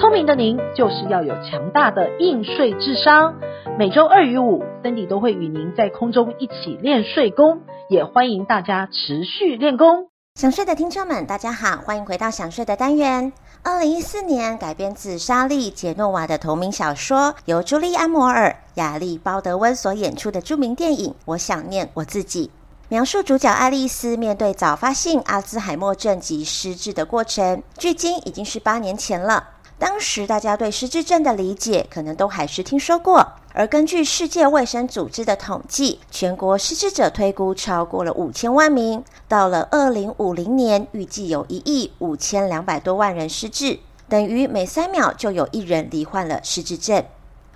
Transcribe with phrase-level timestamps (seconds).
[0.00, 3.34] 聪明的您就是要有强大的应税智商。
[3.76, 10.06] 每周二与五，Cindy 都会与您在空中一起练税功，也欢迎大家持续练功。
[10.36, 13.32] 想睡的听众们，大家好，欢迎回到想睡的单元。
[13.64, 22.46] 二零一四年改编自莎莉·杰诺娃的同名小说，由朱莉安·摩尔、亚历·鲍德温所演出的著名电影《我想念我自己》，
[22.88, 27.64] 描述主角爱丽丝面对早发性阿兹海默症及失智的过程。
[27.76, 29.42] 距今已经是八年前了。
[29.78, 33.34] 当时大家对失智症的理解，可能都还是听说过。
[33.52, 39.04] 而根据世界卫生组织的统计，全国失智者推估超过了五千万名。
[39.28, 47.04] 到了二零五零年，预计有一亿五千两百多万人失智，等于每三秒就有一人罹患了失智症。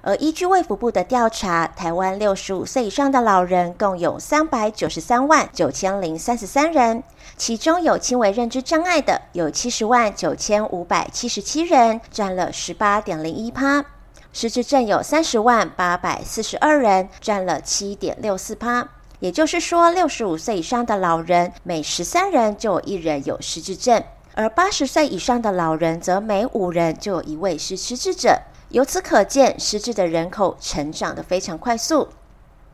[0.05, 7.05] 而依据卫福部的调查，台湾六十五岁以上的老人共有三百九十三万九千零三十三人，
[7.37, 13.85] 其中有轻微认知障碍的有七十万九千五百七十七人，占了十八点零一趴；
[14.33, 18.89] 失智症有三十万八百四十二人，占了七点六四趴。
[19.21, 24.03] 也就是说，六十五岁以上的老人每十三人就有一人有失智症，
[24.35, 28.41] 而八十岁以上的老人则每五人就有一位是失智者。
[28.73, 32.09] 由此可见，失智的人口成长得非常快速。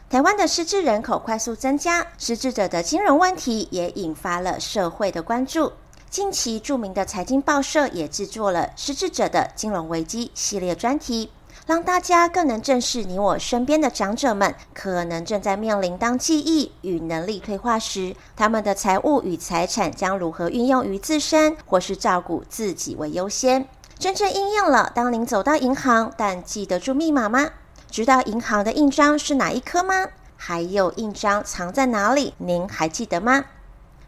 [0.09, 5.73] 台湾的失智人口快速增加，失智者的金融问题也引发了社会的关注。
[6.09, 11.33] 近期，著名的财经报社也制作了失智者的金融危机系列专题。
[11.67, 23.67] 让大家更能正视你我身边的长者们可能正在面临当记忆与能力退化时，他们的财务与财产将如何运用于自身或是照顾自己为优先。
[23.99, 27.51] 真正应用了，当您走到银行，但记得住密码吗？
[27.91, 30.07] 知道银行的印章是哪一颗吗？
[30.37, 32.33] 还有印章藏在哪里？
[32.39, 33.47] 您还记得吗？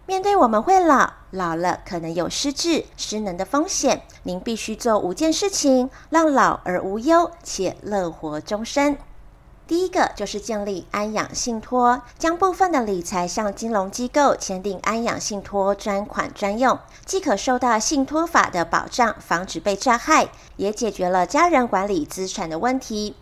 [0.07, 4.03] 面对我们会老，老了可能有失智、失能的风险。
[4.23, 8.97] 您必须做五件事情，让老而无忧且乐活终身。
[9.71, 16.77] 第一个就是建立安养信托，将部分的理财向金融机构签订安养信托专款专用，
[17.07, 23.15] 既可受到信托法的保障，防止被诈害，也解决了家人管理资产的问题。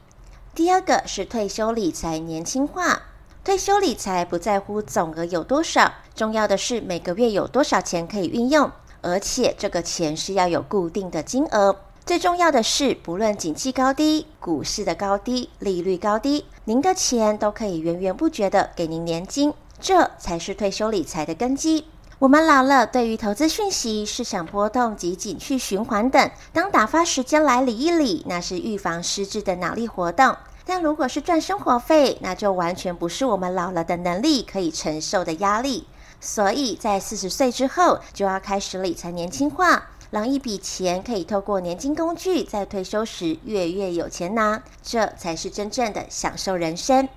[0.55, 3.03] 第二个是退休理财年轻化。
[3.45, 8.73] 退休理财不在乎总额有多少，重要的是每个月有多少钱可以运用，
[9.03, 11.77] 而且这个钱是要有固定的金额。
[12.09, 21.85] 最重要的是，不论景气高低、股市的高低、利率高低，您的钱都可以源源不绝地给您年金，这才是退休理财的根基。
[22.19, 30.35] 我们老了，对于投资讯息、市场波动及景气循环等，当打发时间来理一理，那是预防失智的脑力活动。
[30.65, 35.87] 但如果是赚生活费，那就完全不是我们老了的能力可以承受的压力。
[36.21, 47.09] 所以在四十岁之后，就要开始理财年轻化，让一笔钱可以透过年金工具，在退休时月月有钱拿，这才是真正的享受人生。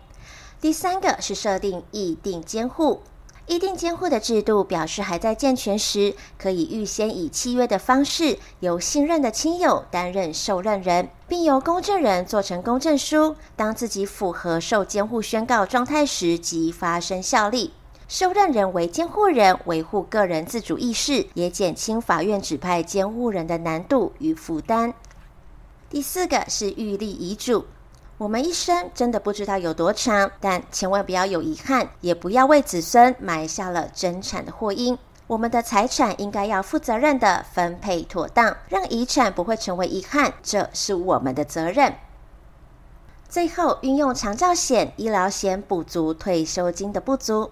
[0.60, 3.02] 第三个是设定意定监护。
[3.48, 13.36] 意定监护的制度表示，还在健全时，可以预先以契约的方式，由信任的亲友担任受任人，并由公证人做成公证书。
[13.56, 17.74] 当自己符合受监护宣告状态时，即发生效力。
[18.12, 24.94] 受任人为监护人，维护个人自主意识，也减轻法院指派监护人的难度与负担。
[25.90, 27.66] 第四个是预立遗嘱。
[28.18, 35.00] 我们一生真的不知道有多长，但千万不要有遗憾，也不要为子孙埋下了争产的祸因。
[35.28, 41.96] 我们的财产应该要负责任地分配妥当，让遗产不会成为遗憾，这是我们的责任。
[43.30, 47.52] 最后，运用长照险、医疗险补足退休金的不足。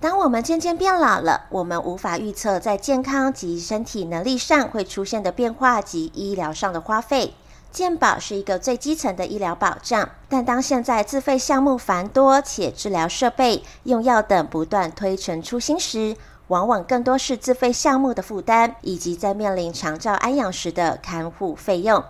[0.00, 7.34] 当我们渐渐变老了，我们无法预测在健康及身体能力上会出现的变化及医疗上的花费。
[7.72, 16.16] 健保是一个最基层的医疗保障，但当现在自费项目繁多，且治疗设备、用药等不断推陈出新时，
[16.46, 22.04] 往往更多是自费项目的负担，以及在面临长照安养时的看护费用。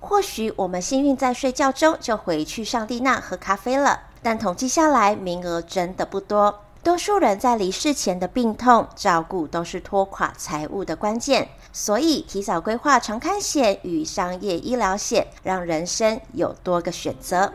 [0.00, 6.60] 或许我们幸运在睡觉中就回去上帝那喝咖啡了，但统计下来，名额真的不多。
[6.84, 17.50] 多数人在离世前的病痛照顾都是拖垮财务的关键，所以提早规划长看险与商业医疗险，让人生有多个选择。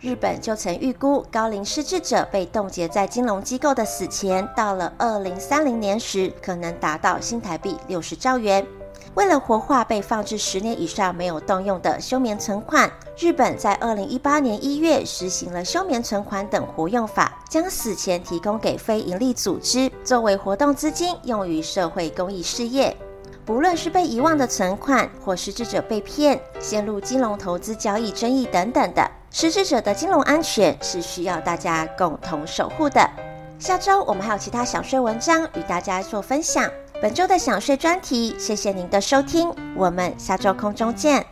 [0.00, 8.66] 日本就曾预估高龄失智者被冻结在金融机构的死前，到了二零三零年时，可能达到新台币六十兆元。
[9.14, 22.96] 为了活化被放置十年以上没有动用的休眠存款，日本在二零一八年一月实行了休眠存款等活用法，将死钱提供给非营利组织，作为活动资金，用于社会公益事业。
[23.44, 33.06] 不论是被遗忘的存款，或失智者被骗、陷入金融投资交易争议等等的，失智者的金融安全是需要大家共同守护的。
[33.58, 36.66] 下周我们还有其他想税文章与大家做分享。
[37.02, 41.31] 本周的想税专题，谢谢您的收听，我们下周空中见。